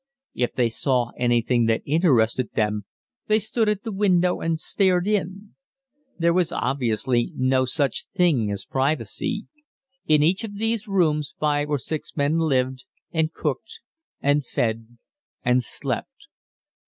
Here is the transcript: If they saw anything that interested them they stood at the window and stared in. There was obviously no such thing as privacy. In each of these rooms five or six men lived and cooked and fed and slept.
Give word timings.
If 0.33 0.55
they 0.55 0.67
saw 0.67 1.11
anything 1.15 1.67
that 1.67 1.83
interested 1.85 2.53
them 2.55 2.85
they 3.27 3.37
stood 3.37 3.69
at 3.69 3.83
the 3.83 3.91
window 3.91 4.39
and 4.41 4.59
stared 4.59 5.07
in. 5.07 5.53
There 6.17 6.33
was 6.33 6.51
obviously 6.51 7.31
no 7.35 7.65
such 7.65 8.07
thing 8.15 8.49
as 8.49 8.65
privacy. 8.65 9.45
In 10.07 10.23
each 10.23 10.43
of 10.43 10.57
these 10.57 10.87
rooms 10.87 11.35
five 11.39 11.69
or 11.69 11.77
six 11.77 12.17
men 12.17 12.39
lived 12.39 12.85
and 13.11 13.31
cooked 13.31 13.79
and 14.19 14.43
fed 14.43 14.97
and 15.45 15.63
slept. 15.63 16.25